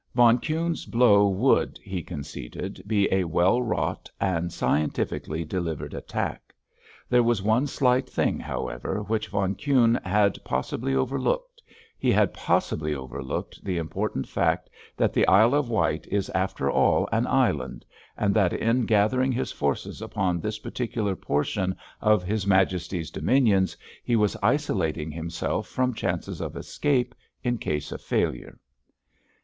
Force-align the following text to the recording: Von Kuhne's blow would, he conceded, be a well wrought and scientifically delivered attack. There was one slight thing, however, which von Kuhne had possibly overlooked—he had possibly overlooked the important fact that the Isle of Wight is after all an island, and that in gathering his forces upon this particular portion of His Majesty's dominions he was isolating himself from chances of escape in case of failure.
Von 0.15 0.39
Kuhne's 0.39 0.87
blow 0.87 1.27
would, 1.27 1.77
he 1.83 2.01
conceded, 2.01 2.81
be 2.87 3.07
a 3.13 3.23
well 3.23 3.61
wrought 3.61 4.09
and 4.19 4.51
scientifically 4.51 5.45
delivered 5.45 5.93
attack. 5.93 6.55
There 7.07 7.21
was 7.21 7.43
one 7.43 7.67
slight 7.67 8.09
thing, 8.09 8.39
however, 8.39 9.03
which 9.03 9.27
von 9.27 9.53
Kuhne 9.53 10.03
had 10.03 10.43
possibly 10.43 10.95
overlooked—he 10.95 12.11
had 12.11 12.33
possibly 12.33 12.95
overlooked 12.95 13.63
the 13.63 13.77
important 13.77 14.27
fact 14.27 14.71
that 14.97 15.13
the 15.13 15.27
Isle 15.27 15.53
of 15.53 15.69
Wight 15.69 16.07
is 16.09 16.31
after 16.31 16.67
all 16.67 17.07
an 17.11 17.27
island, 17.27 17.85
and 18.17 18.33
that 18.33 18.53
in 18.53 18.87
gathering 18.87 19.31
his 19.31 19.51
forces 19.51 20.01
upon 20.01 20.39
this 20.39 20.57
particular 20.57 21.15
portion 21.15 21.75
of 22.01 22.23
His 22.23 22.47
Majesty's 22.47 23.11
dominions 23.11 23.77
he 24.03 24.15
was 24.15 24.35
isolating 24.41 25.11
himself 25.11 25.67
from 25.67 25.93
chances 25.93 26.41
of 26.41 26.55
escape 26.57 27.13
in 27.43 27.59
case 27.59 27.91
of 27.91 28.01
failure. 28.01 28.57